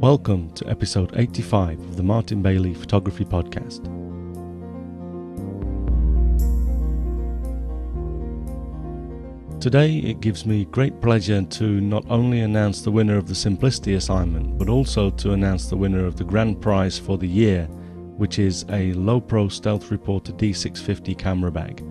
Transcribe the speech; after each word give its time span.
Welcome 0.00 0.50
to 0.50 0.68
episode 0.68 1.12
85 1.16 1.80
of 1.80 1.96
the 1.96 2.02
Martin 2.02 2.42
Bailey 2.42 2.74
Photography 2.74 3.24
Podcast. 3.24 3.82
Today 9.58 9.96
it 10.00 10.20
gives 10.20 10.44
me 10.44 10.66
great 10.66 11.00
pleasure 11.00 11.40
to 11.42 11.80
not 11.80 12.04
only 12.10 12.40
announce 12.40 12.82
the 12.82 12.90
winner 12.90 13.16
of 13.16 13.26
the 13.26 13.34
Simplicity 13.34 13.94
assignment, 13.94 14.58
but 14.58 14.68
also 14.68 15.08
to 15.12 15.32
announce 15.32 15.70
the 15.70 15.78
winner 15.78 16.04
of 16.04 16.16
the 16.16 16.24
grand 16.24 16.60
prize 16.60 16.98
for 16.98 17.16
the 17.16 17.26
year, 17.26 17.64
which 18.18 18.38
is 18.38 18.64
a 18.64 18.92
Lowepro 18.92 19.50
Stealth 19.50 19.90
Reporter 19.90 20.32
D650 20.32 21.16
camera 21.16 21.50
bag, 21.50 21.82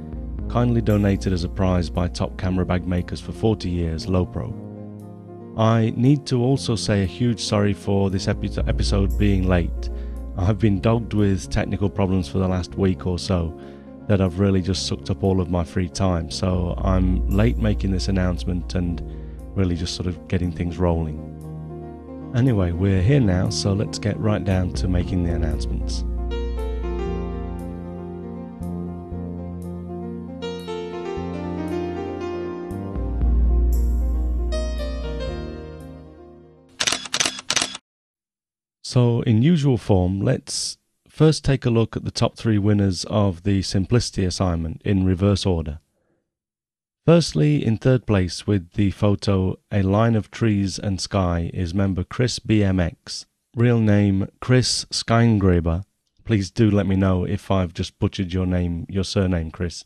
kindly 0.48 0.82
donated 0.82 1.34
as 1.34 1.44
a 1.44 1.50
prize 1.50 1.90
by 1.90 2.08
top 2.08 2.38
camera 2.38 2.68
bag 2.68 2.86
makers 2.86 3.20
for 3.20 3.32
40 3.32 3.68
years, 3.68 4.06
Lowepro. 4.06 4.65
I 5.58 5.94
need 5.96 6.26
to 6.28 6.44
also 6.44 6.76
say 6.76 7.04
a 7.04 7.06
huge 7.06 7.42
sorry 7.42 7.73
for 7.73 8.09
this 8.09 8.27
epi- 8.27 8.58
episode 8.68 9.18
being 9.18 9.48
late. 9.48 9.90
I've 10.38 10.59
been 10.59 10.81
dogged 10.81 11.14
with 11.14 11.50
technical 11.50 11.90
problems 11.90 12.28
for 12.28 12.40
the 12.40 12.48
last 12.48 12.76
week 12.76 13.08
or 13.08 13.18
so 13.18 13.58
that 14.08 14.20
I've 14.20 14.40
really 14.40 14.62
just 14.62 14.86
sucked 14.86 15.09
up 15.09 15.23
all 15.23 15.40
of 15.40 15.50
my 15.50 15.64
free 15.64 15.88
time. 15.88 16.30
So 16.30 16.76
I'm 16.78 17.30
late 17.30 17.58
making 17.58 17.91
this 17.91 18.09
announcement 18.09 18.76
and 18.76 19.02
really 19.55 19.76
just 19.76 19.95
sort 19.95 20.08
of 20.08 20.28
getting 20.28 20.52
things 20.52 20.78
rolling. 20.78 21.31
Anyway, 22.36 22.73
we're 22.73 23.02
here 23.02 23.22
now, 23.22 23.50
so 23.50 23.72
let's 23.72 23.98
get 23.98 24.17
right 24.20 24.44
down 24.44 24.73
to 24.73 24.90
making 24.90 25.23
the 25.23 25.31
announcements. 25.31 26.03
So, 38.88 39.21
in 39.21 39.41
usual 39.41 39.80
form, 39.80 40.22
let's 40.22 40.78
first 41.09 41.44
take 41.44 41.66
a 41.66 41.72
look 41.72 41.97
at 41.97 42.05
the 42.05 42.11
top 42.11 42.38
three 42.38 42.59
winners 42.59 43.03
of 43.05 43.42
the 43.42 43.64
Simplicity 43.64 44.23
assignment 44.25 44.80
in 44.86 45.08
reverse 45.08 45.44
order. 45.44 45.80
Firstly, 47.03 47.66
in 47.66 47.77
third 47.77 48.05
place 48.05 48.45
with 48.45 48.73
the 48.73 48.92
photo 48.92 49.58
A 49.72 49.81
Line 49.81 50.14
of 50.14 50.30
Trees 50.30 50.77
and 50.77 51.02
Sky 51.02 51.50
is 51.52 51.73
member 51.73 52.03
Chris 52.03 52.38
BMX, 52.38 53.25
real 53.55 53.80
name 53.80 54.27
Chris 54.39 54.86
Skyngraber. 54.92 55.83
Please 56.23 56.52
do 56.52 56.70
let 56.70 56.86
me 56.86 56.95
know 56.95 57.25
if 57.25 57.49
I've 57.49 57.73
just 57.73 57.97
butchered 57.97 58.33
your 58.33 58.45
name, 58.45 58.86
your 58.88 59.03
surname, 59.03 59.49
Chris. 59.49 59.83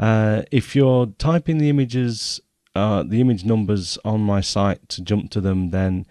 Uh, 0.00 0.42
if 0.50 0.74
you're 0.74 1.06
typing 1.16 1.58
the 1.58 1.70
images, 1.70 2.40
uh, 2.74 3.04
the 3.04 3.20
image 3.20 3.44
numbers 3.44 3.98
on 4.04 4.20
my 4.20 4.40
site 4.40 4.88
to 4.88 5.00
jump 5.00 5.30
to 5.30 5.40
them, 5.40 5.70
then 5.70 6.06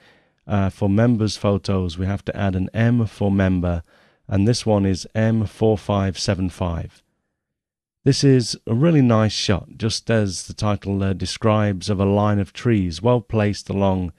uh, 0.48 0.70
for 0.70 0.90
members' 0.90 1.38
photos, 1.38 1.98
we 1.98 2.06
have 2.06 2.26
to 2.26 2.36
add 2.36 2.56
an 2.56 2.70
M 2.74 3.06
for 3.06 3.32
member, 3.32 3.84
and 4.28 4.48
this 4.48 4.66
one 4.66 4.86
is 4.86 5.08
M4575. 5.16 7.02
This 8.06 8.24
is 8.24 8.58
a 8.68 8.74
really 8.74 9.02
nice 9.02 9.32
shot, 9.32 9.70
just 9.78 10.10
as 10.10 10.44
the 10.44 10.54
title 10.54 11.02
uh, 11.02 11.14
describes, 11.14 11.90
of 11.90 12.00
a 12.00 12.06
line 12.06 12.40
of 12.40 12.52
trees 12.52 13.02
well 13.02 13.22
placed 13.22 13.70
along 13.70 14.12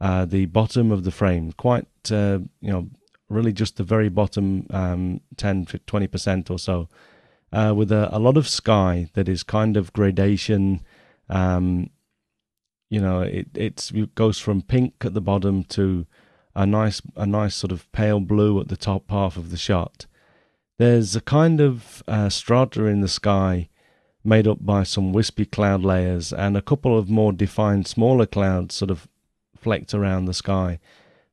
uh, 0.00 0.24
the 0.24 0.46
bottom 0.46 0.90
of 0.90 1.04
the 1.04 1.10
frame. 1.10 1.52
Quite, 1.52 1.86
uh, 2.10 2.38
you 2.60 2.72
know, 2.72 2.88
really 3.28 3.52
just 3.52 3.76
the 3.76 3.84
very 3.84 4.08
bottom 4.08 4.66
um, 4.70 5.20
10 5.36 5.66
20% 5.66 6.50
or 6.50 6.58
so, 6.58 6.88
uh, 7.52 7.74
with 7.76 7.92
a, 7.92 8.08
a, 8.16 8.18
lot 8.18 8.38
of 8.38 8.48
sky 8.48 9.10
that 9.12 9.28
is 9.28 9.42
kind 9.42 9.76
of 9.76 9.92
gradation. 9.92 10.80
Um, 11.28 11.90
you 12.90 13.00
know, 13.00 13.20
it 13.20 13.48
it's, 13.54 13.90
it 13.90 14.14
goes 14.14 14.38
from 14.38 14.62
pink 14.62 14.94
at 15.02 15.14
the 15.14 15.20
bottom 15.20 15.64
to 15.64 16.06
a 16.54 16.66
nice 16.66 17.00
a 17.16 17.26
nice 17.26 17.54
sort 17.54 17.72
of 17.72 17.90
pale 17.92 18.20
blue 18.20 18.60
at 18.60 18.68
the 18.68 18.76
top 18.76 19.10
half 19.10 19.36
of 19.36 19.50
the 19.50 19.56
shot. 19.56 20.06
There's 20.78 21.16
a 21.16 21.20
kind 21.20 21.60
of 21.60 22.02
uh, 22.06 22.28
strata 22.28 22.84
in 22.84 23.00
the 23.00 23.08
sky 23.08 23.68
made 24.24 24.46
up 24.46 24.58
by 24.60 24.82
some 24.82 25.12
wispy 25.12 25.44
cloud 25.44 25.82
layers 25.82 26.32
and 26.32 26.56
a 26.56 26.62
couple 26.62 26.98
of 26.98 27.08
more 27.08 27.32
defined 27.32 27.86
smaller 27.86 28.26
clouds 28.26 28.74
sort 28.74 28.90
of 28.90 29.08
flecked 29.56 29.94
around 29.94 30.24
the 30.24 30.34
sky, 30.34 30.78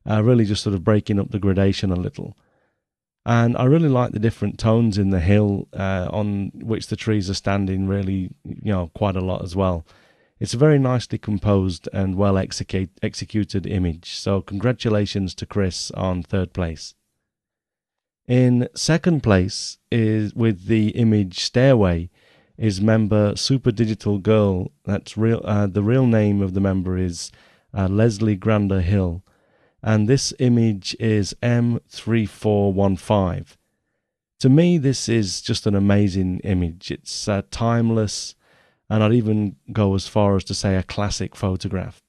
uh, 0.08 0.22
really 0.22 0.44
just 0.44 0.62
sort 0.62 0.74
of 0.74 0.84
breaking 0.84 1.18
up 1.18 1.30
the 1.30 1.38
gradation 1.38 1.90
a 1.92 1.96
little. 1.96 2.36
And 3.24 3.56
I 3.56 3.64
really 3.64 3.88
like 3.88 4.12
the 4.12 4.20
different 4.20 4.58
tones 4.58 4.98
in 4.98 5.10
the 5.10 5.20
hill 5.20 5.66
uh, 5.72 6.08
on 6.10 6.52
which 6.54 6.86
the 6.86 6.96
trees 6.96 7.28
are 7.28 7.34
standing, 7.34 7.88
really, 7.88 8.30
you 8.44 8.72
know, 8.72 8.90
quite 8.94 9.16
a 9.16 9.20
lot 9.20 9.42
as 9.42 9.56
well. 9.56 9.84
It's 10.38 10.52
a 10.52 10.58
very 10.58 10.78
nicely 10.78 11.16
composed 11.16 11.88
and 11.94 12.14
well 12.14 12.36
execute, 12.36 12.90
executed 13.02 13.66
image, 13.66 14.14
so 14.14 14.42
congratulations 14.42 15.34
to 15.36 15.46
Chris 15.46 15.90
on 15.92 16.22
third 16.22 16.52
place. 16.52 16.92
In 18.28 18.68
second 18.74 19.22
place 19.22 19.78
is 19.90 20.34
with 20.34 20.66
the 20.66 20.90
image 20.90 21.40
Stairway 21.40 22.10
is 22.58 22.82
member 22.82 23.34
Super 23.34 23.70
Digital 23.70 24.18
Girl. 24.18 24.72
That's 24.84 25.16
real. 25.16 25.40
Uh, 25.42 25.68
the 25.68 25.82
real 25.82 26.06
name 26.06 26.42
of 26.42 26.52
the 26.52 26.60
member 26.60 26.98
is 26.98 27.32
uh, 27.72 27.88
Leslie 27.88 28.36
Grander 28.36 28.82
Hill, 28.82 29.22
and 29.82 30.06
this 30.06 30.34
image 30.38 30.94
is 31.00 31.34
M3415. 31.42 33.56
To 34.40 34.50
me, 34.50 34.76
this 34.76 35.08
is 35.08 35.40
just 35.40 35.66
an 35.66 35.74
amazing 35.74 36.40
image. 36.40 36.90
It's 36.90 37.26
uh, 37.26 37.40
timeless 37.50 38.34
and 38.88 39.02
I'd 39.02 39.12
even 39.12 39.56
go 39.72 39.94
as 39.94 40.08
far 40.08 40.36
as 40.36 40.44
to 40.44 40.54
say 40.54 40.76
a 40.76 40.82
classic 40.82 41.34
photograph. 41.34 42.02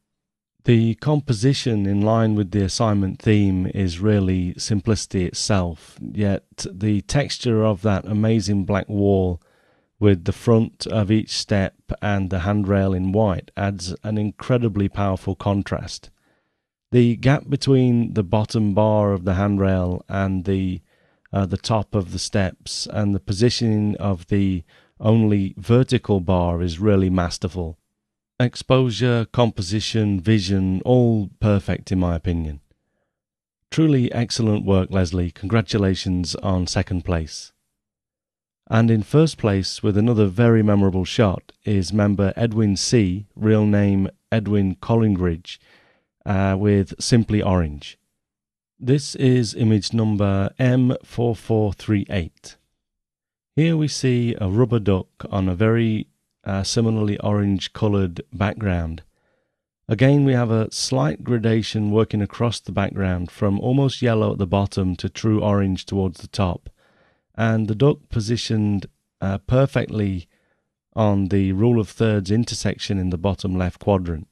The 0.65 0.95
composition 0.95 1.85
in 1.85 2.01
line 2.01 2.35
with 2.35 2.51
the 2.51 2.63
assignment 2.63 3.21
theme 3.21 3.67
is 3.67 4.01
really 4.01 4.53
simplicity 4.57 5.25
itself, 5.25 5.97
yet 6.01 6.43
the 6.69 7.01
texture 7.01 7.63
of 7.63 7.83
that 7.83 8.05
amazing 8.05 8.65
black 8.65 8.89
wall 8.89 9.41
with 9.99 10.25
the 10.25 10.33
front 10.33 10.85
of 10.87 11.09
each 11.09 11.31
step 11.31 11.75
and 12.01 12.29
the 12.29 12.39
handrail 12.39 12.93
in 12.93 13.11
white 13.11 13.49
adds 13.55 13.95
an 14.03 14.17
incredibly 14.17 14.89
powerful 14.89 15.35
contrast. 15.35 16.09
The 16.91 17.15
gap 17.15 17.49
between 17.49 18.13
the 18.13 18.23
bottom 18.23 18.73
bar 18.73 19.13
of 19.13 19.23
the 19.23 19.33
handrail 19.35 20.03
and 20.07 20.45
the 20.45 20.81
uh, 21.33 21.45
the 21.45 21.57
top 21.57 21.93
of 21.93 22.11
the 22.11 22.19
steps 22.19 22.87
and 22.91 23.13
the 23.13 23.19
positioning 23.19 23.95
of 23.97 24.27
the 24.27 24.63
only 24.99 25.53
vertical 25.57 26.19
bar 26.19 26.61
is 26.61 26.79
really 26.79 27.09
masterful. 27.09 27.77
Exposure, 28.39 29.25
composition, 29.31 30.19
vision, 30.19 30.81
all 30.85 31.29
perfect 31.39 31.91
in 31.91 31.99
my 31.99 32.15
opinion. 32.15 32.61
Truly 33.71 34.11
excellent 34.11 34.65
work, 34.65 34.89
Leslie. 34.91 35.31
Congratulations 35.31 36.35
on 36.35 36.67
second 36.67 37.03
place. 37.03 37.51
And 38.69 38.91
in 38.91 39.01
first 39.01 39.37
place, 39.37 39.81
with 39.81 39.97
another 39.97 40.25
very 40.25 40.61
memorable 40.61 41.05
shot, 41.05 41.53
is 41.63 41.93
member 41.93 42.33
Edwin 42.35 42.75
C., 42.75 43.25
real 43.35 43.65
name 43.65 44.09
Edwin 44.31 44.75
Collingridge, 44.75 45.57
uh, 46.25 46.55
with 46.59 46.93
Simply 46.99 47.41
Orange. 47.41 47.97
This 48.79 49.15
is 49.15 49.55
image 49.55 49.93
number 49.93 50.51
M4438. 50.59 52.57
Here 53.57 53.75
we 53.75 53.87
see 53.87 54.35
a 54.39 54.47
rubber 54.47 54.77
duck 54.77 55.25
on 55.31 55.49
a 55.49 55.55
very 55.55 56.05
uh, 56.43 56.61
similarly 56.61 57.19
orange 57.21 57.73
coloured 57.73 58.21
background. 58.31 59.01
Again, 59.87 60.25
we 60.25 60.33
have 60.33 60.51
a 60.51 60.71
slight 60.71 61.23
gradation 61.23 61.89
working 61.89 62.21
across 62.21 62.59
the 62.59 62.71
background 62.71 63.31
from 63.31 63.59
almost 63.59 63.99
yellow 63.99 64.33
at 64.33 64.37
the 64.37 64.45
bottom 64.45 64.95
to 64.97 65.09
true 65.09 65.41
orange 65.41 65.87
towards 65.87 66.21
the 66.21 66.27
top, 66.27 66.69
and 67.33 67.67
the 67.67 67.73
duck 67.73 67.97
positioned 68.09 68.85
uh, 69.21 69.39
perfectly 69.39 70.27
on 70.95 71.29
the 71.29 71.51
rule 71.53 71.79
of 71.79 71.89
thirds 71.89 72.29
intersection 72.29 72.99
in 72.99 73.09
the 73.09 73.17
bottom 73.17 73.57
left 73.57 73.79
quadrant. 73.79 74.27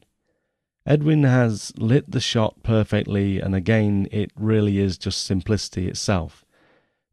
Edwin 0.86 1.24
has 1.24 1.74
lit 1.80 2.12
the 2.12 2.20
shot 2.20 2.62
perfectly, 2.62 3.40
and 3.40 3.56
again, 3.56 4.08
it 4.12 4.30
really 4.36 4.78
is 4.78 5.00
just 5.00 5.24
simplicity 5.24 5.88
itself. 5.88 6.45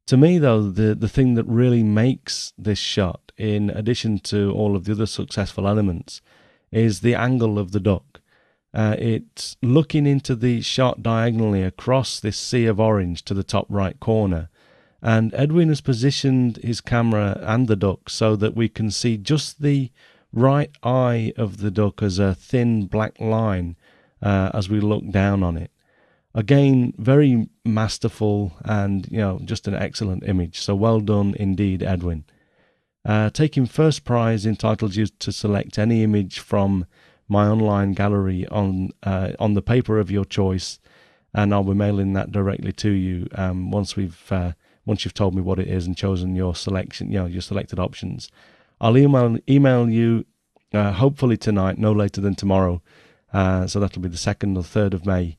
To 0.06 0.16
me, 0.16 0.38
though, 0.38 0.70
the, 0.70 0.94
the 0.94 1.08
thing 1.08 1.34
that 1.34 1.46
really 1.46 1.82
makes 1.82 2.52
this 2.58 2.78
shot, 2.78 3.32
in 3.36 3.70
addition 3.70 4.18
to 4.20 4.52
all 4.52 4.76
of 4.76 4.84
the 4.84 4.92
other 4.92 5.06
successful 5.06 5.68
elements, 5.68 6.20
is 6.70 7.00
the 7.00 7.14
angle 7.14 7.58
of 7.58 7.72
the 7.72 7.80
duck. 7.80 8.20
Uh, 8.74 8.96
it's 8.98 9.56
looking 9.62 10.06
into 10.06 10.34
the 10.34 10.62
shot 10.62 11.02
diagonally 11.02 11.62
across 11.62 12.18
this 12.18 12.38
sea 12.38 12.66
of 12.66 12.80
orange 12.80 13.22
to 13.24 13.34
the 13.34 13.42
top 13.44 13.66
right 13.68 13.98
corner. 14.00 14.48
And 15.02 15.34
Edwin 15.34 15.68
has 15.68 15.80
positioned 15.80 16.58
his 16.58 16.80
camera 16.80 17.38
and 17.42 17.66
the 17.66 17.76
duck 17.76 18.08
so 18.08 18.36
that 18.36 18.54
we 18.54 18.68
can 18.68 18.90
see 18.90 19.16
just 19.18 19.60
the 19.60 19.90
right 20.32 20.70
eye 20.82 21.32
of 21.36 21.58
the 21.58 21.70
duck 21.70 22.02
as 22.02 22.18
a 22.18 22.34
thin 22.34 22.86
black 22.86 23.20
line 23.20 23.76
uh, 24.22 24.50
as 24.54 24.68
we 24.68 24.80
look 24.80 25.10
down 25.10 25.42
on 25.42 25.56
it. 25.56 25.71
Again, 26.34 26.94
very 26.96 27.48
masterful 27.64 28.54
and 28.64 29.06
you 29.10 29.18
know 29.18 29.40
just 29.44 29.68
an 29.68 29.74
excellent 29.74 30.24
image. 30.24 30.60
So 30.60 30.74
well 30.74 31.00
done 31.00 31.34
indeed, 31.38 31.82
Edwin. 31.82 32.24
Uh, 33.04 33.30
taking 33.30 33.66
first 33.66 34.04
prize 34.04 34.46
entitles 34.46 34.96
you 34.96 35.06
to 35.06 35.32
select 35.32 35.78
any 35.78 36.02
image 36.02 36.38
from 36.38 36.86
my 37.28 37.48
online 37.48 37.92
gallery 37.92 38.46
on 38.48 38.90
uh, 39.02 39.32
on 39.38 39.54
the 39.54 39.62
paper 39.62 39.98
of 39.98 40.10
your 40.10 40.24
choice, 40.24 40.78
and 41.34 41.52
I'll 41.52 41.64
be 41.64 41.74
mailing 41.74 42.12
that 42.14 42.32
directly 42.32 42.72
to 42.72 42.90
you 42.90 43.28
um, 43.34 43.70
once 43.70 43.96
we've 43.96 44.30
uh, 44.30 44.52
once 44.86 45.04
you've 45.04 45.14
told 45.14 45.34
me 45.34 45.42
what 45.42 45.58
it 45.58 45.68
is 45.68 45.86
and 45.86 45.96
chosen 45.96 46.34
your 46.34 46.54
selection, 46.54 47.10
you 47.10 47.18
know, 47.18 47.26
your 47.26 47.42
selected 47.42 47.78
options. 47.78 48.30
I'll 48.80 48.96
email 48.96 49.38
email 49.48 49.88
you 49.88 50.24
uh, 50.72 50.92
hopefully 50.92 51.36
tonight, 51.36 51.78
no 51.78 51.92
later 51.92 52.20
than 52.20 52.34
tomorrow. 52.34 52.82
Uh, 53.32 53.66
so 53.66 53.80
that'll 53.80 54.02
be 54.02 54.08
the 54.08 54.16
second 54.16 54.56
or 54.56 54.62
third 54.62 54.92
of 54.92 55.06
May, 55.06 55.38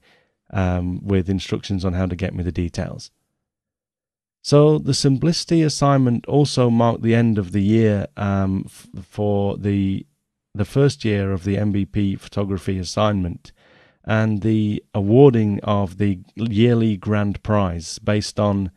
um, 0.53 1.05
with 1.05 1.29
instructions 1.29 1.83
on 1.83 1.93
how 1.93 2.05
to 2.05 2.15
get 2.15 2.33
me 2.33 2.43
the 2.43 2.51
details. 2.51 3.11
So 4.41 4.77
the 4.77 4.93
simplicity 4.93 5.61
assignment 5.61 6.25
also 6.27 6.69
marked 6.69 7.01
the 7.01 7.15
end 7.15 7.37
of 7.37 7.51
the 7.51 7.61
year 7.61 8.07
um, 8.15 8.63
f- 8.67 8.87
for 9.03 9.57
the 9.57 10.05
the 10.55 10.65
first 10.65 11.03
year 11.03 11.31
of 11.31 11.45
the 11.45 11.55
MBP 11.55 12.19
photography 12.19 12.77
assignment 12.77 13.51
and 14.05 14.43
the 14.43 14.83
awarding 14.93 15.59
of 15.61 15.97
the 15.97 16.19
yearly 16.35 16.95
grand 16.95 17.41
prize 17.41 17.97
based 17.97 18.39
on 18.39 18.69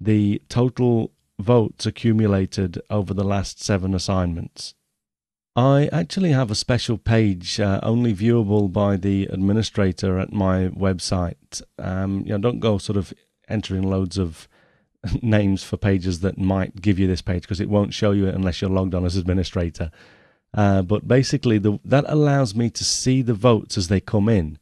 the 0.00 0.40
total 0.48 1.12
votes 1.38 1.84
accumulated 1.84 2.80
over 2.88 3.12
the 3.12 3.24
last 3.24 3.62
seven 3.62 3.94
assignments. 3.94 4.74
I 5.56 5.88
actually 5.90 6.30
have 6.30 6.50
a 6.50 6.54
special 6.54 6.98
page 6.98 7.58
uh, 7.58 7.80
only 7.82 8.14
viewable 8.14 8.72
by 8.72 8.96
the 8.96 9.24
administrator 9.26 10.18
at 10.18 10.32
my 10.32 10.68
website. 10.68 11.62
Um, 11.78 12.20
you 12.20 12.30
know, 12.32 12.38
don't 12.38 12.60
go 12.60 12.78
sort 12.78 12.96
of 12.96 13.12
entering 13.48 13.82
loads 13.82 14.18
of 14.18 14.46
names 15.22 15.64
for 15.64 15.76
pages 15.76 16.20
that 16.20 16.38
might 16.38 16.80
give 16.80 16.98
you 16.98 17.06
this 17.06 17.22
page 17.22 17.42
because 17.42 17.60
it 17.60 17.68
won't 17.68 17.94
show 17.94 18.12
you 18.12 18.26
it 18.26 18.34
unless 18.34 18.60
you're 18.60 18.70
logged 18.70 18.94
on 18.94 19.04
as 19.04 19.16
administrator. 19.16 19.90
Uh, 20.54 20.82
but 20.82 21.06
basically, 21.06 21.58
the, 21.58 21.78
that 21.84 22.04
allows 22.06 22.54
me 22.54 22.70
to 22.70 22.84
see 22.84 23.22
the 23.22 23.34
votes 23.34 23.76
as 23.76 23.88
they 23.88 24.00
come 24.00 24.28
in. 24.28 24.58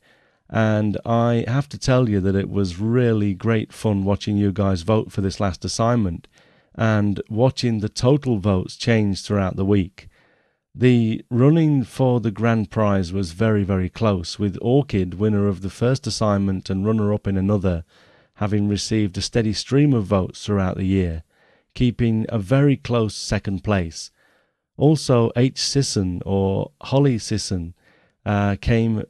And 0.48 0.96
I 1.04 1.44
have 1.48 1.68
to 1.70 1.78
tell 1.78 2.08
you 2.08 2.20
that 2.20 2.36
it 2.36 2.48
was 2.48 2.78
really 2.78 3.34
great 3.34 3.72
fun 3.72 4.04
watching 4.04 4.36
you 4.36 4.52
guys 4.52 4.82
vote 4.82 5.10
for 5.10 5.20
this 5.20 5.40
last 5.40 5.64
assignment 5.64 6.28
and 6.74 7.20
watching 7.28 7.80
the 7.80 7.88
total 7.88 8.38
votes 8.38 8.76
change 8.76 9.22
throughout 9.22 9.56
the 9.56 9.64
week. 9.64 10.08
The 10.78 11.24
running 11.30 11.84
for 11.84 12.20
the 12.20 12.30
grand 12.30 12.70
prize 12.70 13.10
was 13.10 13.32
very, 13.32 13.64
very 13.64 13.88
close, 13.88 14.38
with 14.38 14.58
Orchid, 14.60 15.14
winner 15.14 15.48
of 15.48 15.62
the 15.62 15.70
first 15.70 16.06
assignment 16.06 16.68
and 16.68 16.84
runner 16.84 17.14
up 17.14 17.26
in 17.26 17.38
another, 17.38 17.82
having 18.34 18.68
received 18.68 19.16
a 19.16 19.22
steady 19.22 19.54
stream 19.54 19.94
of 19.94 20.04
votes 20.04 20.44
throughout 20.44 20.76
the 20.76 20.84
year, 20.84 21.22
keeping 21.72 22.26
a 22.28 22.38
very 22.38 22.76
close 22.76 23.14
second 23.14 23.64
place. 23.64 24.10
Also, 24.76 25.32
H. 25.34 25.56
Sisson, 25.56 26.20
or 26.26 26.72
Holly 26.82 27.16
Sisson, 27.16 27.72
uh, 28.26 28.56
came 28.60 29.02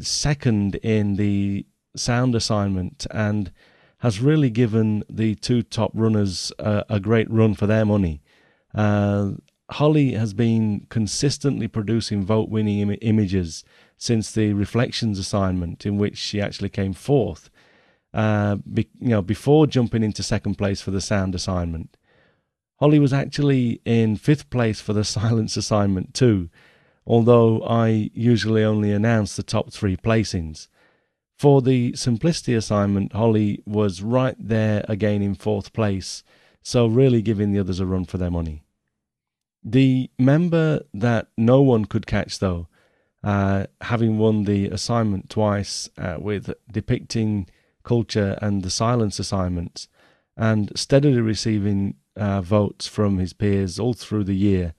second 0.00 0.76
in 0.76 1.16
the 1.16 1.66
sound 1.94 2.34
assignment 2.34 3.06
and 3.10 3.52
has 3.98 4.20
really 4.20 4.48
given 4.48 5.04
the 5.10 5.34
two 5.34 5.62
top 5.62 5.90
runners 5.92 6.52
a, 6.58 6.86
a 6.88 6.98
great 6.98 7.30
run 7.30 7.52
for 7.52 7.66
their 7.66 7.84
money. 7.84 8.22
Uh, 8.74 9.32
Holly 9.72 10.12
has 10.12 10.34
been 10.34 10.86
consistently 10.88 11.68
producing 11.68 12.24
vote 12.24 12.48
winning 12.48 12.80
Im- 12.80 12.98
images 13.00 13.64
since 13.96 14.32
the 14.32 14.52
Reflections 14.52 15.18
assignment, 15.18 15.86
in 15.86 15.98
which 15.98 16.16
she 16.16 16.40
actually 16.40 16.68
came 16.68 16.92
fourth 16.92 17.50
uh, 18.14 18.56
be, 18.56 18.88
you 19.00 19.08
know, 19.08 19.22
before 19.22 19.66
jumping 19.66 20.02
into 20.02 20.22
second 20.22 20.56
place 20.56 20.80
for 20.80 20.90
the 20.90 21.00
sound 21.00 21.34
assignment. 21.34 21.96
Holly 22.78 22.98
was 22.98 23.12
actually 23.12 23.80
in 23.84 24.16
fifth 24.16 24.50
place 24.50 24.80
for 24.80 24.92
the 24.92 25.04
silence 25.18 25.56
assignment 25.56 26.14
too, 26.14 26.50
although 27.06 27.62
I 27.62 28.10
usually 28.12 28.64
only 28.64 28.92
announce 28.92 29.36
the 29.36 29.42
top 29.42 29.72
three 29.72 29.96
placings. 29.96 30.68
For 31.38 31.62
the 31.62 31.96
simplicity 31.96 32.54
assignment, 32.54 33.14
Holly 33.14 33.62
was 33.66 34.02
right 34.02 34.36
there 34.38 34.84
again 34.88 35.22
in 35.22 35.34
fourth 35.34 35.72
place, 35.72 36.22
so 36.62 36.86
really 36.86 37.22
giving 37.22 37.52
the 37.52 37.58
others 37.58 37.80
a 37.80 37.86
run 37.86 38.04
for 38.04 38.18
their 38.18 38.30
money. 38.30 38.62
The 39.64 40.10
member 40.18 40.82
that 40.92 41.28
no 41.36 41.62
one 41.62 41.84
could 41.84 42.06
catch, 42.06 42.38
though, 42.38 42.68
uh, 43.22 43.66
having 43.80 44.18
won 44.18 44.44
the 44.44 44.66
assignment 44.66 45.30
twice 45.30 45.88
uh, 45.96 46.16
with 46.18 46.52
depicting 46.70 47.48
culture 47.84 48.38
and 48.42 48.62
the 48.62 48.70
silence 48.70 49.18
assignments, 49.18 49.88
and 50.36 50.72
steadily 50.74 51.20
receiving 51.20 51.94
uh, 52.16 52.40
votes 52.40 52.86
from 52.86 53.18
his 53.18 53.32
peers 53.32 53.78
all 53.78 53.94
through 53.94 54.24
the 54.24 54.36
year 54.36 54.74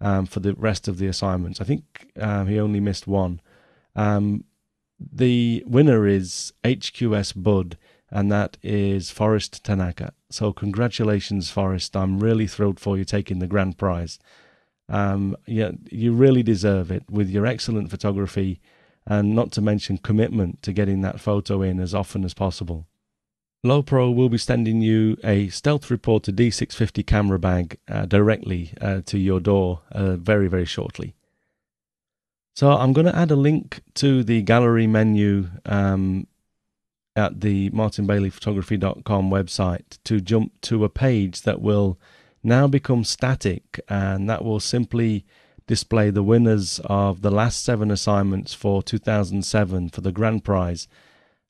um, 0.00 0.26
for 0.26 0.40
the 0.40 0.54
rest 0.54 0.88
of 0.88 0.98
the 0.98 1.06
assignments. 1.06 1.60
I 1.60 1.64
think 1.64 2.10
uh, 2.18 2.44
he 2.44 2.58
only 2.58 2.80
missed 2.80 3.06
one. 3.06 3.40
Um, 3.94 4.44
the 4.98 5.62
winner 5.66 6.06
is 6.06 6.52
HQS 6.64 7.34
Bud, 7.34 7.76
and 8.10 8.30
that 8.30 8.56
is 8.62 9.10
Forrest 9.10 9.64
Tanaka. 9.64 10.12
So, 10.32 10.52
congratulations, 10.52 11.50
Forrest. 11.50 11.96
I'm 11.96 12.18
really 12.18 12.46
thrilled 12.46 12.80
for 12.80 12.96
you 12.96 13.04
taking 13.04 13.38
the 13.38 13.46
grand 13.46 13.78
prize. 13.78 14.18
Um, 14.88 15.36
yeah, 15.46 15.72
you 15.90 16.12
really 16.12 16.42
deserve 16.42 16.90
it 16.90 17.04
with 17.10 17.30
your 17.30 17.46
excellent 17.46 17.90
photography 17.90 18.60
and 19.06 19.34
not 19.34 19.52
to 19.52 19.60
mention 19.60 19.98
commitment 19.98 20.62
to 20.62 20.72
getting 20.72 21.00
that 21.00 21.20
photo 21.20 21.62
in 21.62 21.80
as 21.80 21.94
often 21.94 22.24
as 22.24 22.34
possible. 22.34 22.86
Lowepro 23.64 24.12
will 24.14 24.28
be 24.28 24.38
sending 24.38 24.80
you 24.80 25.16
a 25.22 25.48
Stealth 25.48 25.90
Reporter 25.90 26.32
D650 26.32 27.06
camera 27.06 27.38
bag 27.38 27.78
uh, 27.88 28.06
directly 28.06 28.74
uh, 28.80 29.02
to 29.06 29.18
your 29.18 29.38
door 29.38 29.82
uh, 29.92 30.16
very, 30.16 30.48
very 30.48 30.64
shortly. 30.64 31.14
So 32.54 32.70
I'm 32.70 32.92
going 32.92 33.06
to 33.06 33.16
add 33.16 33.30
a 33.30 33.36
link 33.36 33.82
to 33.94 34.24
the 34.24 34.42
gallery 34.42 34.86
menu 34.86 35.48
um, 35.64 36.26
at 37.14 37.40
the 37.40 37.70
martinbaileyphotography.com 37.70 39.30
website 39.30 39.98
to 40.04 40.20
jump 40.20 40.52
to 40.62 40.84
a 40.84 40.88
page 40.88 41.42
that 41.42 41.60
will 41.60 41.98
now 42.42 42.66
become 42.66 43.04
static 43.04 43.80
and 43.88 44.28
that 44.28 44.44
will 44.44 44.60
simply 44.60 45.24
display 45.66 46.10
the 46.10 46.22
winners 46.22 46.80
of 46.84 47.22
the 47.22 47.30
last 47.30 47.64
seven 47.64 47.90
assignments 47.90 48.52
for 48.52 48.82
2007 48.82 49.88
for 49.90 50.00
the 50.00 50.12
grand 50.12 50.42
prize 50.42 50.88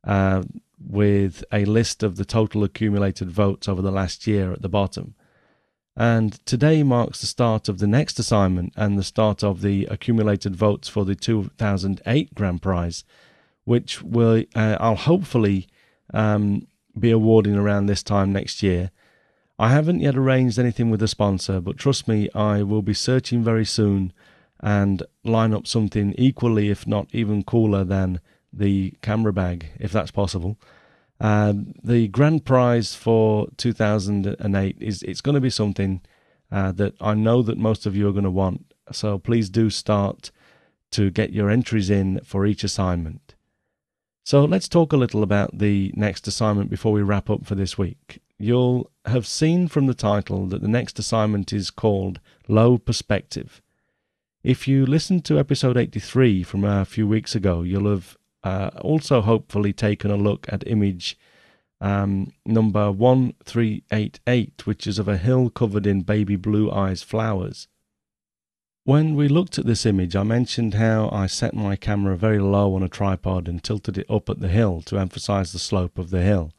uh, 0.04 0.42
with 0.78 1.44
a 1.52 1.64
list 1.64 2.02
of 2.02 2.16
the 2.16 2.24
total 2.24 2.64
accumulated 2.64 3.30
votes 3.30 3.68
over 3.68 3.80
the 3.80 3.92
last 3.92 4.26
year 4.26 4.52
at 4.52 4.62
the 4.62 4.68
bottom. 4.68 5.14
And 5.96 6.44
today 6.46 6.82
marks 6.82 7.20
the 7.20 7.26
start 7.26 7.68
of 7.68 7.78
the 7.78 7.86
next 7.86 8.18
assignment 8.18 8.72
and 8.76 8.98
the 8.98 9.02
start 9.02 9.44
of 9.44 9.60
the 9.60 9.86
accumulated 9.86 10.56
votes 10.56 10.88
for 10.88 11.04
the 11.04 11.14
2008 11.14 12.34
grand 12.34 12.62
prize, 12.62 13.04
which 13.64 14.02
will 14.02 14.44
uh, 14.54 14.76
I'll 14.80 14.96
hopefully 14.96 15.69
um, 16.12 16.66
be 16.98 17.10
awarding 17.10 17.56
around 17.56 17.86
this 17.86 18.02
time 18.02 18.32
next 18.32 18.62
year. 18.62 18.90
I 19.58 19.70
haven't 19.70 20.00
yet 20.00 20.16
arranged 20.16 20.58
anything 20.58 20.90
with 20.90 21.02
a 21.02 21.08
sponsor, 21.08 21.60
but 21.60 21.78
trust 21.78 22.08
me, 22.08 22.28
I 22.34 22.62
will 22.62 22.82
be 22.82 22.94
searching 22.94 23.44
very 23.44 23.64
soon 23.64 24.12
and 24.60 25.02
line 25.24 25.52
up 25.52 25.66
something 25.66 26.14
equally, 26.19 26.70
if 26.70 26.86
not 26.86 27.08
even 27.12 27.42
cooler, 27.44 27.84
than 27.84 28.20
the 28.52 28.94
camera 29.02 29.32
bag, 29.32 29.66
if 29.78 29.92
that's 29.92 30.10
possible. 30.10 30.58
Uh, 31.20 31.54
the 31.82 32.08
grand 32.08 32.44
prize 32.44 32.94
for 32.94 33.48
2008 33.56 34.76
is 34.81 35.02
it's 35.04 35.20
going 35.20 35.34
to 35.34 35.40
be 35.40 35.50
something 35.50 36.00
uh, 36.50 36.72
that 36.72 36.94
I 37.00 37.14
know 37.14 37.42
that 37.42 37.58
most 37.58 37.86
of 37.86 37.94
you 37.94 38.08
are 38.08 38.12
going 38.12 38.24
to 38.24 38.31
want. 38.31 38.74
So 38.90 39.19
please 39.19 39.48
do 39.48 39.70
start 39.70 40.31
to 40.90 41.10
get 41.10 41.32
your 41.32 41.48
entries 41.48 41.90
in 41.90 42.20
for 42.24 42.44
each 42.44 42.64
assignment. 42.64 43.31
So 44.24 44.44
let's 44.44 44.69
talk 44.69 44.93
a 44.93 44.96
little 44.96 45.22
about 45.22 45.58
the 45.58 45.93
next 45.96 46.29
assignment 46.29 46.70
before 46.70 46.93
we 46.93 47.02
wrap 47.02 47.29
up 47.29 47.44
for 47.44 47.56
this 47.56 47.76
week. 47.76 48.20
You'll 48.38 48.91
have 49.05 49.26
seen 49.26 49.67
from 49.67 49.86
the 49.86 49.94
title 49.94 50.46
that 50.46 50.62
the 50.62 50.69
next 50.69 50.98
assignment 50.98 51.52
is 51.52 51.70
called 51.70 52.20
Low 52.46 52.79
Perspective. 52.79 53.60
If 54.44 54.69
you 54.69 54.86
listened 54.86 55.24
to 55.26 55.38
episode 55.38 55.76
83 55.76 56.44
from 56.44 56.64
a 56.64 56.84
few 56.84 57.06
weeks 57.06 57.34
ago, 57.34 57.62
you'll 57.62 57.91
have 57.91 58.17
uh, 58.44 58.70
also 58.81 59.22
hopefully 59.22 59.72
taken 59.72 60.10
a 60.10 60.17
look 60.17 60.46
at 60.48 60.67
image 60.67 61.19
um, 61.81 62.32
number 62.46 62.93
1388, 62.93 64.67
which 64.67 64.86
is 64.86 65.00
of 65.00 65.08
a 65.08 65.17
hill 65.17 65.50
covered 65.50 65.86
in 65.86 66.02
baby 66.02 66.36
blue 66.36 66.70
eyes 66.70 67.02
flowers. 67.02 67.67
When 68.84 69.15
we 69.15 69.29
looked 69.29 69.60
at 69.60 69.67
this 69.67 69.86
image, 69.86 70.17
I 70.17 70.24
mentioned 70.24 70.74
how 70.74 71.08
I 71.12 71.29
set 71.29 71.55
my 71.55 71.77
camera 71.77 72.17
very 72.17 72.41
low 72.41 72.74
on 72.74 72.82
a 72.82 72.89
tripod 72.89 73.46
and 73.46 73.62
tilted 73.62 73.96
it 73.96 74.10
up 74.10 74.29
at 74.29 74.41
the 74.41 74.48
hill 74.48 74.82
to 74.86 74.98
emphasize 74.98 75.53
the 75.53 75.60
slope 75.60 75.98
of 75.98 76.10
the 76.10 76.22
hill. 76.22 76.53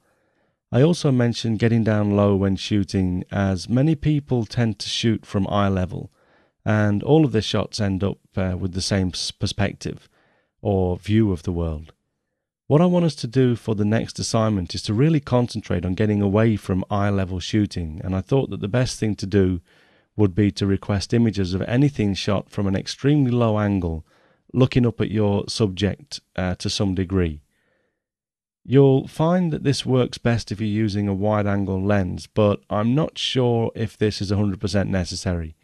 I 0.72 0.84
also 0.84 1.12
mentioned 1.12 1.60
getting 1.60 1.84
down 1.84 2.16
low 2.16 2.38
when 2.38 2.56
shooting, 2.56 3.26
as 3.30 3.68
many 3.68 3.96
people 3.96 4.46
tend 4.46 4.80
to 4.80 4.88
shoot 4.88 5.26
from 5.26 5.46
eye 5.50 5.68
level, 5.68 6.14
and 6.64 7.04
all 7.04 7.26
of 7.26 7.34
their 7.34 7.42
shots 7.42 7.82
end 7.82 8.06
up 8.06 8.20
uh, 8.38 8.56
with 8.58 8.72
the 8.72 8.82
same 8.82 9.12
perspective 9.12 10.08
or 10.62 10.96
view 10.96 11.34
of 11.34 11.44
the 11.44 11.52
world. 11.52 11.92
What 12.68 12.80
I 12.80 12.86
want 12.86 13.04
us 13.04 13.16
to 13.16 13.28
do 13.28 13.58
for 13.58 13.76
the 13.76 13.84
next 13.84 14.18
assignment 14.18 14.74
is 14.74 14.82
to 14.84 14.94
really 14.94 15.20
concentrate 15.20 15.86
on 15.86 15.94
getting 15.94 16.22
away 16.22 16.56
from 16.56 16.86
eye 16.90 17.10
level 17.10 17.42
shooting, 17.42 18.00
and 18.02 18.16
I 18.16 18.22
thought 18.22 18.50
that 18.52 18.62
the 18.62 18.70
best 18.70 18.98
thing 18.98 19.16
to 19.16 19.26
do 19.26 19.60
would 20.16 20.36
be 20.36 20.52
to 20.52 20.66
request 20.66 21.14
images 21.14 21.54
of 21.54 21.62
anything 21.64 22.14
shot 22.14 22.50
from 22.50 22.68
an 22.68 22.76
extremely 22.76 23.32
low 23.32 23.60
angle, 23.60 24.06
looking 24.54 24.86
up 24.86 25.02
at 25.02 25.12
your 25.12 25.46
subject 25.48 26.20
uh, 26.36 26.56
to 26.56 26.70
some 26.70 26.94
degree. 26.94 27.42
You'll 28.66 29.08
find 29.08 29.52
that 29.52 29.64
this 29.64 29.86
works 29.86 30.18
best 30.18 30.52
if 30.52 30.62
you're 30.62 30.70
using 30.70 31.08
a 31.08 31.14
wide 31.14 31.48
angle 31.48 31.84
lens, 31.84 32.28
but 32.28 32.62
I'm 32.70 32.96
not 32.96 33.18
sure 33.18 33.72
if 33.76 33.98
this 33.98 34.22
is 34.22 34.32
100% 34.32 34.88
necessary. 34.88 35.56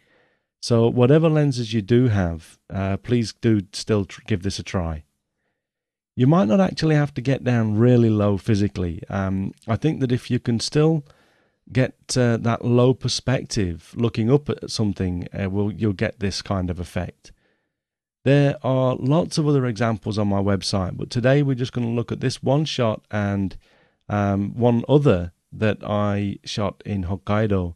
So, 0.60 0.88
whatever 0.88 1.30
lenses 1.30 1.72
you 1.72 1.80
do 1.80 2.08
have, 2.08 2.58
uh, 2.68 2.98
please 2.98 3.32
do 3.32 3.62
still 3.72 4.04
tr- 4.04 4.20
give 4.26 4.42
this 4.42 4.58
a 4.58 4.62
try. 4.62 5.04
You 6.14 6.26
might 6.26 6.48
not 6.48 6.60
actually 6.60 6.96
have 6.96 7.14
to 7.14 7.22
get 7.22 7.44
down 7.44 7.78
really 7.78 8.10
low 8.10 8.36
physically. 8.36 9.02
Um, 9.08 9.52
I 9.66 9.76
think 9.76 10.00
that 10.00 10.12
if 10.12 10.30
you 10.30 10.38
can 10.38 10.60
still 10.60 11.02
get 11.72 12.16
uh, 12.16 12.36
that 12.38 12.64
low 12.64 12.94
perspective 12.94 13.92
looking 13.94 14.30
up 14.30 14.48
at 14.48 14.70
something, 14.70 15.26
uh, 15.38 15.48
will 15.50 15.72
you'll 15.72 15.92
get 15.92 16.20
this 16.20 16.42
kind 16.42 16.70
of 16.70 16.78
effect. 16.80 17.32
There 18.24 18.56
are 18.62 18.96
lots 18.96 19.38
of 19.38 19.48
other 19.48 19.64
examples 19.66 20.18
on 20.18 20.28
my 20.28 20.40
website, 20.40 20.96
but 20.96 21.08
today 21.10 21.42
we're 21.42 21.54
just 21.54 21.72
going 21.72 21.86
to 21.86 21.94
look 21.94 22.12
at 22.12 22.20
this 22.20 22.42
one 22.42 22.66
shot 22.66 23.02
and 23.10 23.56
um, 24.08 24.54
one 24.54 24.84
other 24.88 25.32
that 25.52 25.78
I 25.82 26.36
shot 26.44 26.82
in 26.84 27.04
Hokkaido, 27.04 27.74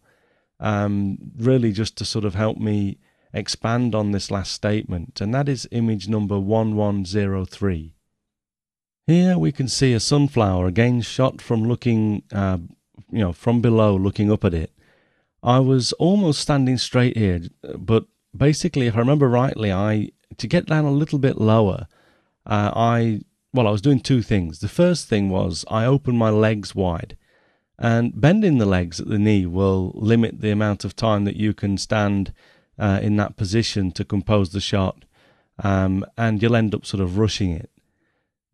um, 0.61 1.19
really 1.37 1.73
just 1.73 1.97
to 1.99 2.05
sort 2.05 2.25
of 2.25 2.35
help 2.35 2.59
me 2.59 2.99
expand 3.33 3.95
on 3.95 4.13
this 4.13 4.31
last 4.31 4.53
statement, 4.53 5.21
and 5.21 5.35
that 5.35 5.49
is 5.49 5.69
image 5.71 6.09
number 6.09 6.39
1103. 6.39 7.95
Here 9.07 9.37
we 9.37 9.53
can 9.53 9.69
see 9.69 9.93
a 9.93 10.01
sunflower 10.01 10.67
again 10.67 11.03
shot 11.03 11.43
from 11.43 11.65
looking, 11.65 12.23
uh, 12.33 12.59
you 13.11 13.19
know, 13.21 13.33
from 13.33 13.61
below, 13.61 13.97
looking 13.97 14.31
up 14.31 14.45
at 14.45 14.55
it. 14.55 14.71
I 15.43 15.59
was 15.59 15.93
almost 15.95 16.41
standing 16.41 16.79
straight 16.79 17.17
here, 17.17 17.43
but 17.77 18.07
basically, 18.37 18.87
if 18.87 18.97
I 18.97 19.01
remember 19.01 19.29
rightly, 19.29 19.73
I 19.73 20.11
to 20.39 20.47
get 20.47 20.67
down 20.67 20.85
a 20.85 20.91
little 20.91 21.19
bit 21.19 21.39
lower, 21.39 21.87
uh, 22.47 22.73
I 22.75 23.21
well, 23.53 23.69
I 23.69 23.71
was 23.71 23.83
doing 23.83 24.01
two 24.01 24.23
things. 24.23 24.59
The 24.59 24.69
first 24.69 25.07
thing 25.09 25.31
was 25.31 25.65
I 25.71 25.85
opened 25.85 26.19
my 26.19 26.31
legs 26.31 26.75
wide, 26.75 27.17
and 27.79 28.19
bending 28.21 28.59
the 28.59 28.67
legs 28.67 29.01
at 29.01 29.09
the 29.09 29.19
knee 29.19 29.47
will 29.47 29.93
limit 29.95 30.41
the 30.41 30.51
amount 30.51 30.85
of 30.85 30.97
time 30.97 31.25
that 31.25 31.37
you 31.37 31.55
can 31.55 31.79
stand 31.79 32.33
uh, 32.79 32.99
in 33.03 33.17
that 33.17 33.37
position 33.37 33.93
to 33.93 34.05
compose 34.05 34.51
the 34.51 34.61
shot, 34.61 35.05
um, 35.63 36.05
and 36.17 36.43
you'll 36.43 36.57
end 36.57 36.75
up 36.75 36.85
sort 36.85 37.03
of 37.03 37.19
rushing 37.19 37.51
it. 37.51 37.71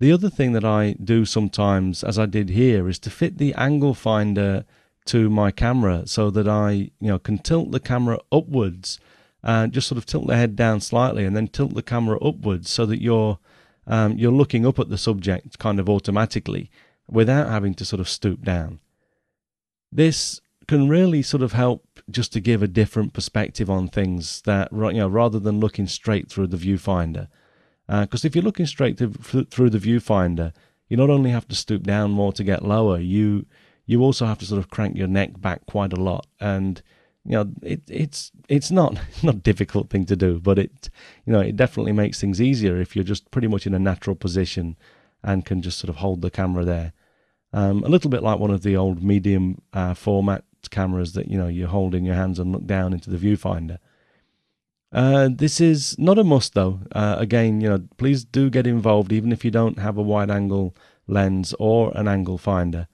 The 0.00 0.12
other 0.12 0.30
thing 0.30 0.52
that 0.52 0.64
I 0.64 0.92
do 0.92 1.26
sometimes, 1.26 2.02
as 2.02 2.19
I 2.19 2.25
did 2.25 2.49
here, 2.49 2.88
is 2.88 2.99
to 3.00 3.11
fit 3.11 3.37
the 3.37 3.52
angle 3.54 3.92
finder 3.92 4.64
to 5.07 5.28
my 5.28 5.50
camera 5.50 6.07
so 6.07 6.30
that 6.30 6.49
I, 6.49 6.71
you 6.73 7.09
know, 7.09 7.19
can 7.19 7.38
tilt 7.38 7.71
the 7.71 7.80
camera 7.80 8.19
upwards 8.33 8.99
and 9.42 9.73
just 9.73 9.88
sort 9.88 9.99
of 9.99 10.07
tilt 10.07 10.26
the 10.26 10.37
head 10.37 10.57
down 10.57 10.80
slightly 10.80 11.25
and 11.25 11.37
then 11.37 11.49
tilt 11.49 11.75
the 11.75 11.83
camera 11.83 12.19
upwards 12.21 12.71
so 12.71 12.87
that 12.87 13.02
you're 13.02 13.38
um, 13.87 14.16
you're 14.16 14.33
looking 14.33 14.66
up 14.66 14.78
at 14.78 14.88
the 14.88 14.99
subject 14.99 15.59
kind 15.59 15.80
of 15.80 15.88
automatically 15.88 16.71
without 17.09 17.49
having 17.49 17.75
to 17.75 17.85
sort 17.85 18.00
of 18.00 18.09
stoop 18.09 18.42
down. 18.42 18.78
This 19.92 20.40
can 20.66 20.88
really 20.88 21.23
sort 21.23 21.42
of 21.42 21.52
help 21.52 21.85
just 22.09 22.33
to 22.35 22.40
give 22.40 22.62
a 22.62 22.69
different 22.69 23.12
perspective 23.12 23.69
on 23.69 23.88
things 23.88 24.42
that 24.42 24.73
you 24.73 24.92
know 24.92 25.09
rather 25.09 25.38
than 25.38 25.61
looking 25.61 25.87
straight 25.87 26.30
through 26.30 26.47
the 26.47 26.57
viewfinder. 26.57 27.28
Because 27.91 28.25
uh, 28.25 28.29
if 28.29 28.37
you're 28.37 28.45
looking 28.45 28.67
straight 28.67 28.97
through, 28.99 29.45
through 29.45 29.71
the 29.71 29.79
viewfinder, 29.79 30.53
you 30.89 30.97
not 30.97 31.11
only 31.11 31.31
have 31.31 31.49
to 31.49 31.57
stoop 31.57 31.83
down 31.83 32.13
more 32.13 32.33
to 32.33 32.45
get 32.45 32.65
lower, 32.65 32.99
you 32.99 33.47
you 33.87 34.03
also 34.03 34.27
have 34.27 34.39
to 34.39 34.45
sort 34.45 34.61
of 34.61 34.71
crank 34.71 34.97
your 34.97 35.09
neck 35.09 35.41
back 35.41 35.67
quite 35.67 35.93
a 35.93 35.97
lot 35.97 36.29
and 36.39 36.83
you 37.25 37.33
know, 37.33 37.51
it, 37.63 37.83
it's 37.89 38.33
it's 38.49 38.71
not 38.71 38.95
not 39.23 39.35
a 39.35 39.39
difficult 39.39 39.91
thing 39.91 40.07
to 40.07 40.17
do, 40.17 40.41
but 40.41 40.59
it 40.59 40.91
you 41.27 41.33
know 41.33 41.41
it 41.41 41.57
definitely 41.57 41.93
makes 41.93 42.21
things 42.21 42.41
easier 42.41 42.81
if 42.81 42.95
you're 42.95 43.05
just 43.05 43.31
pretty 43.31 43.49
much 43.49 43.67
in 43.67 43.75
a 43.75 43.79
natural 43.79 44.17
position 44.17 44.77
and 45.23 45.45
can 45.45 45.61
just 45.61 45.79
sort 45.79 45.91
of 45.91 45.97
hold 45.97 46.23
the 46.23 46.31
camera 46.31 46.65
there. 46.65 46.93
Um, 47.53 47.83
a 47.85 47.89
little 47.89 48.11
bit 48.11 48.23
like 48.23 48.39
one 48.39 48.51
of 48.51 48.63
the 48.63 48.77
old 48.77 49.03
medium 49.03 49.61
uh, 49.73 49.95
format 49.95 50.45
cameras 50.71 51.13
that 51.15 51.29
you 51.29 51.37
know 51.37 51.49
you 51.49 51.67
hold 51.67 51.95
in 51.95 52.05
your 52.05 52.15
hands 52.15 52.39
and 52.39 52.53
look 52.53 52.67
down 52.67 52.93
into 52.93 53.11
the 53.11 53.19
viewfinder. 53.19 53.79
Uh, 54.93 55.29
this 55.33 55.61
is 55.61 55.97
not 55.99 56.19
a 56.19 56.25
must 56.25 56.55
though. 56.55 56.81
Uh, 56.93 57.17
again, 57.19 57.61
you 57.61 57.69
know, 57.69 57.83
please 57.97 58.25
do 58.25 58.51
get 58.51 58.67
involved 58.67 59.13
even 59.13 59.33
if 59.33 59.45
you 59.45 59.51
don't 59.51 59.79
have 59.79 59.97
a 59.97 60.03
wide 60.03 60.31
angle 60.31 60.75
lens 61.07 61.55
or 61.59 61.93
an 61.95 62.09
angle 62.09 62.39
finder. 62.39 62.89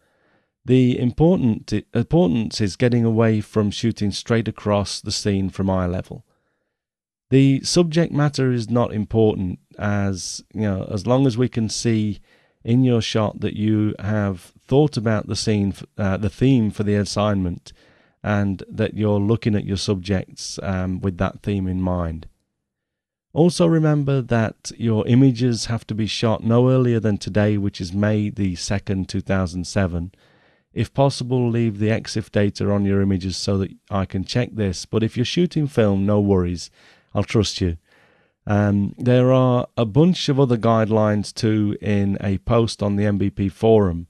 The 0.65 0.99
important 0.99 1.73
importance 1.95 2.61
is 2.61 2.77
getting 2.77 3.05
away 3.05 3.41
from 3.41 3.71
shooting 3.71 4.11
straight 4.11 4.49
across 4.49 5.01
the 5.01 5.13
scene 5.13 5.49
from 5.49 5.71
eye 5.71 5.87
level. 5.87 6.27
The 7.31 7.63
subject 7.63 8.13
matter 8.13 8.53
is 8.53 8.69
not 8.69 8.93
important 8.93 9.61
as 9.79 10.43
you 10.53 10.63
know 10.63 10.89
as 10.93 11.07
long 11.07 11.27
as 11.27 11.39
we 11.39 11.49
can 11.49 11.69
see 11.69 12.21
in 12.65 12.83
your 12.83 13.01
shot 13.01 13.41
that 13.41 13.55
you 13.55 13.95
have 14.01 14.53
thought 14.67 14.97
about 14.97 15.29
the 15.29 15.37
scene 15.37 15.73
uh, 15.97 16.17
the 16.17 16.31
theme 16.31 16.71
for 16.71 16.83
the 16.83 16.95
assignment 16.95 17.73
and 18.27 18.63
that 18.69 18.95
you're 18.95 19.21
looking 19.21 19.55
at 19.55 19.65
your 19.65 19.77
subjects 19.77 20.59
um, 20.63 21.01
with 21.01 21.17
that 21.17 21.43
theme 21.43 21.67
in 21.67 21.81
mind. 21.81 22.27
Also 23.33 23.67
remember 23.67 24.21
that 24.21 24.73
your 24.77 25.07
images 25.07 25.67
have 25.67 25.87
to 25.87 25.95
be 25.95 26.07
shot 26.07 26.43
no 26.43 26.69
earlier 26.69 27.01
than 27.01 27.17
today, 27.17 27.57
which 27.57 27.81
is 27.81 27.93
May 27.93 28.29
the 28.29 28.55
2nd, 28.55 29.07
2007 29.07 30.13
if 30.77 30.93
possible, 30.93 31.49
leave 31.49 31.79
the 31.79 31.89
EXIF 31.89 32.31
data 32.31 32.71
on 32.71 32.85
your 32.85 33.01
images 33.01 33.39
so 33.39 33.57
that 33.57 33.73
I 33.91 34.05
can 34.05 34.25
check 34.25 34.51
this. 34.53 34.85
But 34.85 35.03
if 35.03 35.17
you're 35.17 35.25
shooting 35.25 35.67
film, 35.67 36.05
no 36.05 36.21
worries. 36.21 36.71
I'll 37.15 37.25
trust 37.25 37.63
you. 37.63 37.79
Um, 38.47 38.95
there 38.99 39.33
are 39.33 39.69
a 39.79 39.87
bunch 39.87 40.29
of 40.29 40.39
other 40.39 40.59
guidelines 40.59 41.33
too 41.33 41.79
in 41.81 42.19
a 42.21 42.37
post 42.39 42.83
on 42.83 42.97
the 42.97 43.05
MBP 43.05 43.51
forum. 43.53 44.07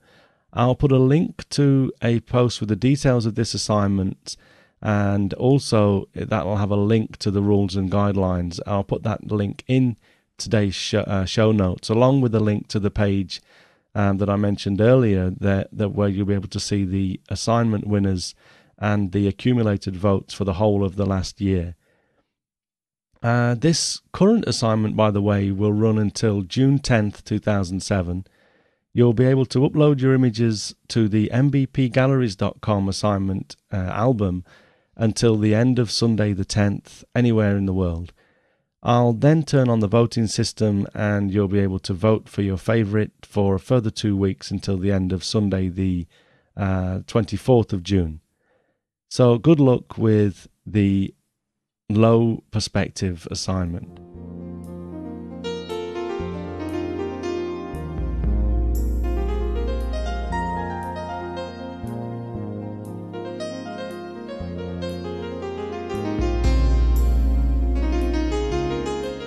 I'll 0.57 0.75
put 0.75 0.91
a 0.91 0.99
link 0.99 1.47
to 1.51 1.93
a 2.01 2.21
post 2.21 2.61
with 2.61 2.71
the 2.71 2.77
details 2.77 3.27
of 3.27 3.35
this 3.35 3.53
assignment 3.53 4.37
and 4.81 5.35
also 5.35 6.09
that 6.15 6.47
will 6.47 6.57
have 6.57 6.71
a 6.71 6.77
link 6.77 7.19
to 7.19 7.31
the 7.31 7.43
rules 7.43 7.77
and 7.77 7.91
guidelines. 7.91 8.59
I'll 8.67 8.85
put 8.85 9.03
that 9.03 9.31
link 9.31 9.65
in 9.67 9.97
today's 10.39 10.75
show, 10.75 11.01
uh, 11.01 11.27
show 11.27 11.53
notes 11.53 11.91
along 11.91 12.23
with 12.23 12.35
a 12.35 12.41
link 12.41 12.69
to 12.69 12.81
the 12.81 12.91
page 12.91 13.43
um, 13.95 14.17
that 14.19 14.31
I 14.31 14.37
mentioned 14.37 14.81
earlier, 14.81 15.31
that, 15.31 15.69
that 15.73 15.91
where 15.91 16.09
you'll 16.09 16.27
be 16.27 16.35
able 16.35 16.49
to 16.49 16.61
see 16.61 16.85
the 16.85 17.21
assignment 17.29 17.87
winners 17.87 18.35
and 18.79 19.13
the 19.13 19.29
accumulated 19.29 19.97
votes 19.97 20.33
for 20.33 20.45
the 20.45 20.55
whole 20.55 20.85
of 20.85 20.97
the 20.97 21.07
last 21.07 21.41
year. 21.41 21.75
Uh, 23.23 23.55
this 23.55 24.01
current 24.13 24.45
assignment, 24.47 24.97
by 24.97 25.11
the 25.11 25.23
way, 25.23 25.51
will 25.51 25.73
run 25.73 25.99
until 25.99 26.43
June 26.43 26.79
10th, 26.79 27.25
2007. 27.25 28.27
You'll 28.97 29.13
be 29.13 29.27
able 29.27 29.45
to 29.45 29.59
upload 29.59 30.01
your 30.01 30.15
images 30.15 30.75
to 30.89 31.07
the 31.07 31.29
mbpgalleries.com 31.31 32.89
assignment 32.89 33.55
uh, 33.71 33.77
album 33.77 34.43
until 34.97 35.37
the 35.37 35.55
end 35.55 35.79
of 35.79 35.91
Sunday 35.91 36.33
the 36.33 36.47
10th, 36.47 37.05
anywhere 37.15 37.59
in 37.59 37.67
the 37.67 37.75
world. 37.75 38.15
I'll 38.83 39.13
then 39.13 39.43
turn 39.43 39.69
on 39.69 39.81
the 39.81 39.87
voting 39.87 40.29
system 40.29 40.87
and 40.95 41.31
you'll 41.31 41.47
be 41.47 41.59
able 41.59 41.81
to 41.81 41.93
vote 41.93 42.27
for 42.31 42.41
your 42.41 42.57
favourite 42.57 43.11
for 43.21 43.57
a 43.57 43.61
further 43.61 43.91
two 43.91 44.17
weeks 44.17 44.51
until 44.51 44.79
the 44.79 44.93
end 44.93 45.13
of 45.13 45.23
Sunday, 45.23 45.69
the 45.69 46.07
uh, 46.57 47.01
24th 47.01 47.75
of 47.75 47.83
June. 47.83 48.23
So 49.11 49.37
good 49.37 49.61
luck 49.61 49.99
with 49.99 50.49
the 50.65 51.15
low 51.91 52.45
perspective 52.51 53.29
assignment. 53.31 54.06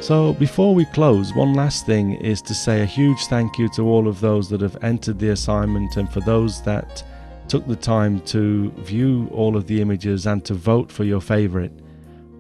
So, 0.09 0.33
before 0.33 0.73
we 0.73 0.85
close, 0.85 1.35
one 1.35 1.53
last 1.53 1.85
thing 1.85 2.13
is 2.13 2.41
to 2.41 2.55
say 2.55 2.81
a 2.81 2.85
huge 2.85 3.27
thank 3.27 3.59
you 3.59 3.69
to 3.75 3.83
all 3.83 4.07
of 4.07 4.19
those 4.19 4.49
that 4.49 4.59
have 4.59 4.75
entered 4.83 5.19
the 5.19 5.29
assignment 5.29 5.97
and 5.97 6.11
for 6.11 6.19
those 6.21 6.63
that 6.63 7.03
took 7.47 7.67
the 7.67 7.75
time 7.75 8.19
to 8.21 8.71
view 8.77 9.29
all 9.31 9.55
of 9.55 9.67
the 9.67 9.79
images 9.79 10.25
and 10.25 10.43
to 10.45 10.55
vote 10.55 10.91
for 10.91 11.03
your 11.03 11.21
favorite. 11.21 11.71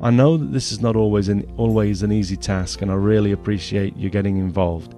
I 0.01 0.09
know 0.09 0.35
that 0.35 0.51
this 0.51 0.71
is 0.71 0.81
not 0.81 0.95
always 0.95 1.29
an, 1.29 1.45
always 1.57 2.01
an 2.01 2.11
easy 2.11 2.35
task, 2.35 2.81
and 2.81 2.89
I 2.89 2.95
really 2.95 3.33
appreciate 3.33 3.95
you 3.95 4.09
getting 4.09 4.37
involved. 4.37 4.95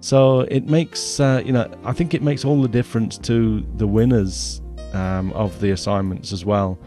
So 0.00 0.40
it 0.50 0.64
makes, 0.64 1.20
uh, 1.20 1.42
you 1.44 1.52
know, 1.52 1.70
I 1.84 1.92
think 1.92 2.14
it 2.14 2.22
makes 2.22 2.42
all 2.42 2.62
the 2.62 2.68
difference 2.68 3.18
to 3.18 3.60
the 3.76 3.86
winners 3.86 4.62
um, 4.94 5.30
of 5.32 5.60
the 5.60 5.72
assignments 5.72 6.32
as 6.32 6.42
well. 6.42 6.78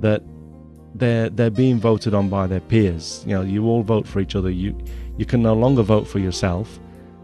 That 0.00 0.22
they're 0.94 1.28
they're 1.30 1.50
being 1.50 1.78
voted 1.78 2.14
on 2.14 2.28
by 2.28 2.46
their 2.46 2.60
peers. 2.60 3.24
You 3.26 3.34
know, 3.36 3.42
you 3.42 3.66
all 3.66 3.82
vote 3.82 4.06
for 4.06 4.20
each 4.20 4.36
other. 4.36 4.50
You 4.50 4.76
you 5.16 5.26
can 5.26 5.42
no 5.42 5.54
longer 5.54 5.82
vote 5.82 6.06
for 6.06 6.18
yourself. 6.18 6.78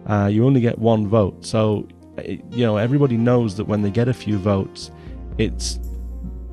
Uh, 0.07 0.29
you 0.31 0.45
only 0.45 0.61
get 0.61 0.79
one 0.79 1.07
vote. 1.07 1.45
So 1.45 1.87
eh, 2.19 2.39
you 2.51 2.65
know 2.65 2.77
everybody 2.77 3.17
knows 3.17 3.57
that 3.57 3.65
when 3.65 3.83
they 3.83 3.91
get 3.91 4.09
a 4.09 4.15
few 4.15 4.39
votes, 4.39 4.91
it's 5.39 5.79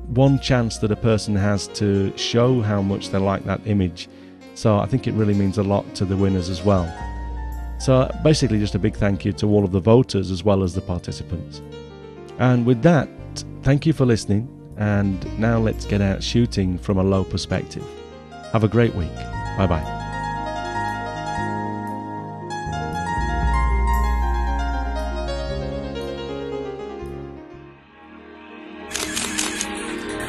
one 0.06 0.38
chance 0.40 0.78
that 0.78 0.90
a 0.90 0.96
person 0.96 1.36
has 1.36 1.68
to 1.68 2.16
show 2.16 2.62
how 2.62 2.80
much 2.80 3.10
they 3.10 3.18
like 3.18 3.44
that 3.44 3.60
image. 3.66 4.08
So 4.54 4.78
I 4.78 4.86
think 4.86 5.06
it 5.06 5.12
really 5.12 5.34
means 5.34 5.58
a 5.58 5.62
lot 5.62 5.94
to 5.96 6.04
the 6.04 6.16
winners 6.16 6.48
as 6.48 6.62
well. 6.62 6.92
So, 7.78 8.10
basically, 8.24 8.58
just 8.58 8.74
a 8.74 8.78
big 8.78 8.96
thank 8.96 9.24
you 9.24 9.32
to 9.34 9.46
all 9.46 9.64
of 9.64 9.70
the 9.70 9.80
voters 9.80 10.32
as 10.32 10.42
well 10.42 10.64
as 10.64 10.74
the 10.74 10.80
participants. 10.80 11.62
And 12.38 12.66
with 12.66 12.82
that, 12.82 13.08
thank 13.62 13.86
you 13.86 13.92
for 13.92 14.04
listening. 14.04 14.57
And 14.78 15.38
now 15.38 15.58
let's 15.58 15.84
get 15.84 16.00
out 16.00 16.22
shooting 16.22 16.78
from 16.78 16.96
a 16.98 17.02
low 17.02 17.24
perspective. 17.24 17.84
Have 18.52 18.64
a 18.64 18.68
great 18.68 18.94
week. 18.94 19.14
Bye 19.56 19.66
bye. 19.66 19.98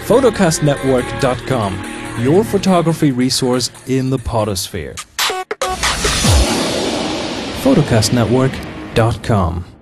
photocastnetwork.com, 0.10 2.24
your 2.24 2.44
photography 2.44 3.12
resource 3.12 3.70
in 3.86 4.10
the 4.10 4.18
photosphere. 4.18 4.96
photocastnetwork.com 7.62 9.79